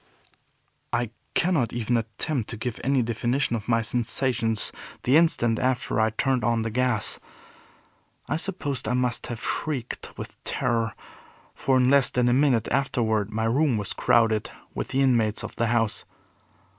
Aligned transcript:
I 0.91 1.11
cannot 1.35 1.73
even 1.73 1.95
attempt 1.95 2.49
to 2.49 2.57
give 2.57 2.81
any 2.83 3.03
definition 3.03 3.55
of 3.55 3.67
my 3.67 3.83
sensations 3.83 4.71
the 5.03 5.15
instant 5.15 5.59
after 5.59 5.99
I 5.99 6.09
turned 6.09 6.43
on 6.43 6.63
the 6.63 6.71
gas. 6.71 7.19
I 8.27 8.35
suppose 8.37 8.87
I 8.87 8.95
must 8.95 9.27
have 9.27 9.39
shrieked 9.43 10.17
with 10.17 10.43
terror, 10.43 10.93
for 11.53 11.77
in 11.77 11.87
less 11.87 12.09
than 12.09 12.27
a 12.29 12.33
minute 12.33 12.67
afterward 12.71 13.29
my 13.31 13.45
room 13.45 13.77
was 13.77 13.93
crowded 13.93 14.49
with 14.73 14.87
the 14.87 15.01
inmates 15.03 15.43
of 15.43 15.55
the 15.57 15.67
house. 15.67 16.03